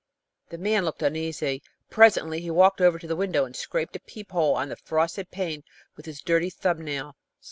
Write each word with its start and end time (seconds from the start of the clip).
The 0.49 0.57
man 0.57 0.83
looked 0.83 1.03
uneasy. 1.03 1.61
Presently 1.91 2.41
he 2.41 2.49
walked 2.49 2.81
over 2.81 2.97
to 2.97 3.05
the 3.05 3.15
window 3.15 3.45
and 3.45 3.55
scraped 3.55 3.95
a 3.95 3.99
peep 3.99 4.31
hole 4.31 4.55
on 4.55 4.69
the 4.69 4.75
frosted 4.75 5.29
pane 5.29 5.63
with 5.95 6.07
his 6.07 6.21
dirty 6.23 6.49
thumbnail. 6.49 7.15